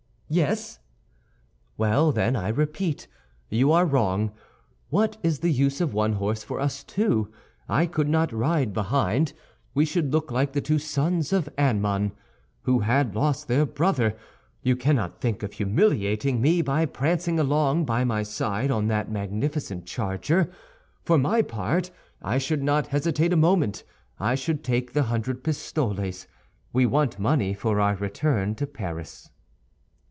"Yes." 0.33 0.79
"Well, 1.77 2.13
then, 2.13 2.37
I 2.37 2.47
repeat, 2.47 3.09
you 3.49 3.73
are 3.73 3.85
wrong. 3.85 4.31
What 4.89 5.17
is 5.23 5.39
the 5.39 5.51
use 5.51 5.81
of 5.81 5.93
one 5.93 6.13
horse 6.13 6.41
for 6.41 6.61
us 6.61 6.85
two? 6.85 7.29
I 7.67 7.85
could 7.85 8.07
not 8.07 8.31
ride 8.31 8.71
behind. 8.73 9.33
We 9.73 9.83
should 9.83 10.13
look 10.13 10.31
like 10.31 10.53
the 10.53 10.61
two 10.61 10.79
sons 10.79 11.33
of 11.33 11.49
Aymon, 11.57 12.13
who 12.61 12.79
had 12.79 13.13
lost 13.13 13.49
their 13.49 13.65
brother. 13.65 14.15
You 14.63 14.77
cannot 14.77 15.19
think 15.19 15.43
of 15.43 15.51
humiliating 15.51 16.39
me 16.39 16.61
by 16.61 16.85
prancing 16.85 17.37
along 17.37 17.83
by 17.83 18.05
my 18.05 18.23
side 18.23 18.71
on 18.71 18.87
that 18.87 19.11
magnificent 19.11 19.85
charger. 19.85 20.49
For 21.03 21.17
my 21.17 21.41
part, 21.41 21.91
I 22.21 22.37
should 22.37 22.63
not 22.63 22.87
hesitate 22.87 23.33
a 23.33 23.35
moment; 23.35 23.83
I 24.17 24.35
should 24.35 24.63
take 24.63 24.93
the 24.93 25.03
hundred 25.03 25.43
pistoles. 25.43 26.25
We 26.71 26.85
want 26.85 27.19
money 27.19 27.53
for 27.53 27.81
our 27.81 27.95
return 27.97 28.55
to 28.55 28.65
Paris." 28.65 29.29